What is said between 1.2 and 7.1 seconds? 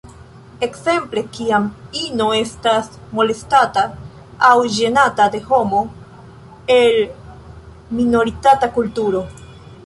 kiam ino estas molestata aŭ ĝenata de homo el